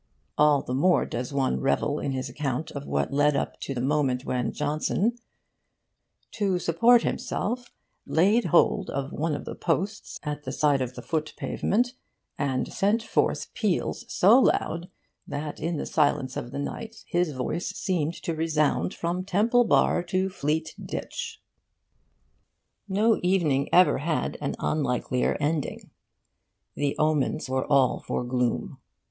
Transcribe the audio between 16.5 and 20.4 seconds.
night his voice seemed to resound from Temple Bar to